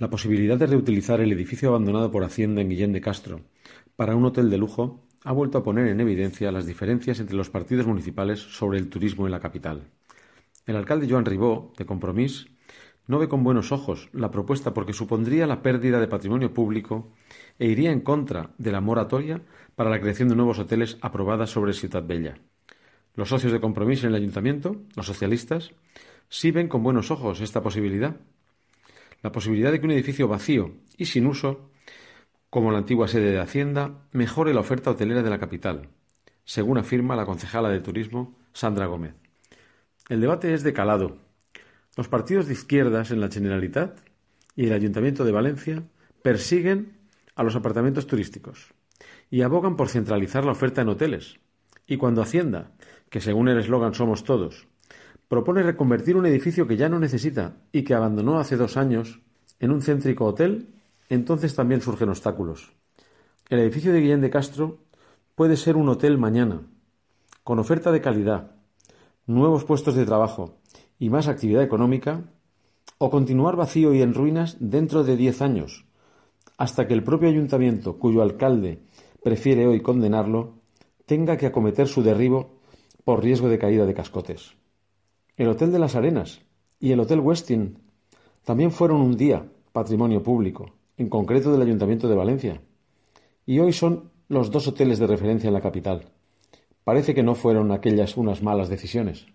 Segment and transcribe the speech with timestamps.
[0.00, 3.42] La posibilidad de reutilizar el edificio abandonado por Hacienda en Guillén de Castro
[3.96, 7.50] para un hotel de lujo ha vuelto a poner en evidencia las diferencias entre los
[7.50, 9.90] partidos municipales sobre el turismo en la capital.
[10.64, 12.46] El alcalde Joan Ribó, de Compromís,
[13.08, 17.12] no ve con buenos ojos la propuesta porque supondría la pérdida de patrimonio público
[17.58, 19.42] e iría en contra de la moratoria
[19.76, 22.38] para la creación de nuevos hoteles aprobada sobre Ciudad Bella.
[23.16, 25.72] Los socios de Compromís en el ayuntamiento, los socialistas,
[26.30, 28.16] sí ven con buenos ojos esta posibilidad
[29.22, 31.70] la posibilidad de que un edificio vacío y sin uso,
[32.48, 35.88] como la antigua sede de Hacienda, mejore la oferta hotelera de la capital,
[36.44, 39.14] según afirma la concejala de Turismo, Sandra Gómez.
[40.08, 41.18] El debate es de calado.
[41.96, 44.00] Los partidos de izquierdas en la Generalitat
[44.56, 45.82] y el Ayuntamiento de Valencia
[46.22, 46.98] persiguen
[47.34, 48.74] a los apartamentos turísticos
[49.30, 51.38] y abogan por centralizar la oferta en hoteles.
[51.86, 52.72] Y cuando Hacienda,
[53.08, 54.66] que según el eslogan somos todos,
[55.30, 59.20] propone reconvertir un edificio que ya no necesita y que abandonó hace dos años
[59.60, 60.74] en un céntrico hotel,
[61.08, 62.72] entonces también surgen obstáculos.
[63.48, 64.78] El edificio de Guillén de Castro
[65.36, 66.62] puede ser un hotel mañana,
[67.44, 68.56] con oferta de calidad,
[69.24, 70.56] nuevos puestos de trabajo
[70.98, 72.24] y más actividad económica,
[72.98, 75.86] o continuar vacío y en ruinas dentro de diez años,
[76.58, 78.82] hasta que el propio ayuntamiento, cuyo alcalde
[79.22, 80.54] prefiere hoy condenarlo,
[81.06, 82.58] tenga que acometer su derribo
[83.04, 84.59] por riesgo de caída de cascotes.
[85.40, 86.42] El Hotel de las Arenas
[86.78, 87.78] y el Hotel Westin
[88.44, 92.60] también fueron un día patrimonio público, en concreto del Ayuntamiento de Valencia,
[93.46, 96.10] y hoy son los dos hoteles de referencia en la capital.
[96.84, 99.28] Parece que no fueron aquellas unas malas decisiones.